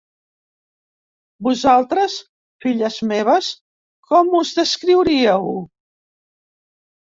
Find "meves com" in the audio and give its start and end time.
3.13-4.35